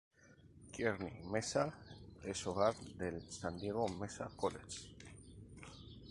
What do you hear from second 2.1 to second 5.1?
es hogar del San Diego Mesa College.